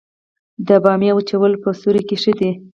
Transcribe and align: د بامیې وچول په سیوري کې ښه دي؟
د 0.67 0.69
بامیې 0.83 1.11
وچول 1.17 1.53
په 1.63 1.69
سیوري 1.79 2.01
کې 2.07 2.15
ښه 2.21 2.31
دي؟ 2.39 2.51